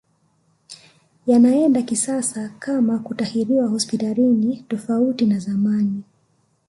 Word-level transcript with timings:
Yanaenda 1.27 1.81
kisasa 1.81 2.49
kama 2.59 2.99
kutahiriwa 2.99 3.67
hospitalini 3.67 4.57
tofauti 4.69 5.25
na 5.25 5.39
zamani 5.39 6.03